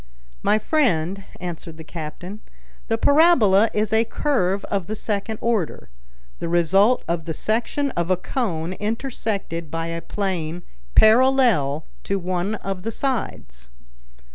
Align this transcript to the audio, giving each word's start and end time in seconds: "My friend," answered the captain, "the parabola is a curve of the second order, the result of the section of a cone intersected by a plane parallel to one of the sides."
"My 0.41 0.57
friend," 0.57 1.25
answered 1.39 1.77
the 1.77 1.83
captain, 1.83 2.41
"the 2.87 2.97
parabola 2.97 3.69
is 3.71 3.93
a 3.93 4.03
curve 4.03 4.65
of 4.65 4.87
the 4.87 4.95
second 4.95 5.37
order, 5.41 5.89
the 6.39 6.49
result 6.49 7.03
of 7.07 7.25
the 7.25 7.35
section 7.35 7.91
of 7.91 8.09
a 8.09 8.17
cone 8.17 8.73
intersected 8.73 9.69
by 9.69 9.89
a 9.89 10.01
plane 10.01 10.63
parallel 10.95 11.85
to 12.05 12.17
one 12.17 12.55
of 12.55 12.81
the 12.81 12.91
sides." 12.91 13.69